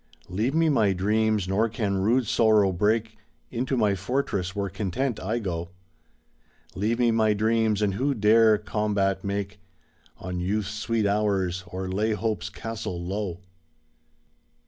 Leave 0.29 0.55
me 0.55 0.67
my 0.67 0.93
dreams, 0.93 1.47
nor 1.47 1.69
can 1.69 1.97
rude 2.01 2.25
sorrow 2.25 2.71
break 2.71 3.19
Into 3.51 3.77
my 3.77 3.93
fortress 3.93 4.55
where 4.55 4.67
content 4.67 5.19
I 5.19 5.37
go. 5.37 5.69
Leave 6.73 6.97
me 6.97 7.11
my 7.11 7.35
dreams, 7.35 7.83
and 7.83 7.93
who 7.93 8.15
dare 8.15 8.57
combat 8.57 9.23
make 9.23 9.59
On 10.17 10.39
Youth's 10.39 10.71
sweet 10.73 11.05
hours, 11.05 11.63
or 11.67 11.87
lay 11.87 12.13
Hope's 12.13 12.49
castle 12.49 12.99
low? 12.99 13.41